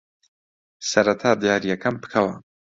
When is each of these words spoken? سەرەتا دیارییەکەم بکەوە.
سەرەتا 0.89 1.31
دیارییەکەم 1.41 1.95
بکەوە. 2.01 2.33